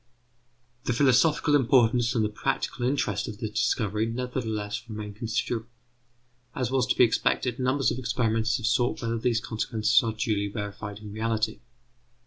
[0.85, 5.69] The philosophical importance and the practical interest of the discovery nevertheless remain considerable.
[6.55, 10.47] As was to be expected, numbers of experimenters have sought whether these consequences are duly
[10.47, 11.59] verified in reality.